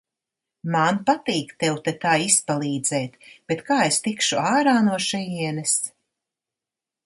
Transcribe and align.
Man 0.75 0.95
patīk 1.09 1.51
tev 1.63 1.77
te 1.87 1.93
tā 2.07 2.13
izpalīdzēt, 2.29 3.21
bet 3.53 3.63
kā 3.69 3.79
es 3.93 4.03
tikšu 4.09 4.43
ārā 4.57 4.77
no 4.89 4.99
šejienes? 5.13 5.81